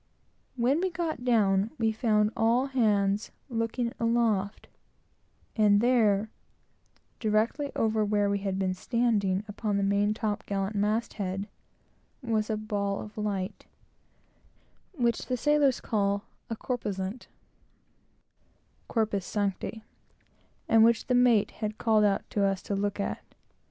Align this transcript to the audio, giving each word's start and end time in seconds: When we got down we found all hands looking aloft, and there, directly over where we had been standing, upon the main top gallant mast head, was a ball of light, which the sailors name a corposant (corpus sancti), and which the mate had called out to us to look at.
When 0.55 0.81
we 0.81 0.89
got 0.89 1.23
down 1.23 1.69
we 1.77 1.91
found 1.91 2.31
all 2.35 2.65
hands 2.65 3.29
looking 3.49 3.93
aloft, 3.99 4.67
and 5.55 5.79
there, 5.79 6.31
directly 7.19 7.71
over 7.75 8.03
where 8.03 8.27
we 8.27 8.39
had 8.39 8.57
been 8.57 8.73
standing, 8.73 9.43
upon 9.47 9.77
the 9.77 9.83
main 9.83 10.15
top 10.15 10.43
gallant 10.47 10.75
mast 10.75 11.13
head, 11.21 11.47
was 12.23 12.49
a 12.49 12.57
ball 12.57 12.99
of 12.99 13.15
light, 13.15 13.67
which 14.93 15.27
the 15.27 15.37
sailors 15.37 15.79
name 15.83 16.21
a 16.49 16.55
corposant 16.55 17.27
(corpus 18.87 19.23
sancti), 19.23 19.83
and 20.67 20.83
which 20.83 21.05
the 21.05 21.13
mate 21.13 21.51
had 21.51 21.77
called 21.77 22.03
out 22.03 22.27
to 22.31 22.43
us 22.43 22.63
to 22.63 22.75
look 22.75 22.99
at. 22.99 23.23